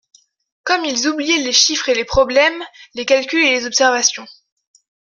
Comme 0.63 0.83
ils 0.83 1.07
oubliaient 1.07 1.43
les 1.43 1.53
chiffres 1.53 1.89
et 1.89 1.93
les 1.93 2.05
problèmes, 2.05 2.63
les 2.95 3.05
calculs 3.05 3.45
et 3.45 3.51
les 3.51 3.67
observations. 3.67 4.25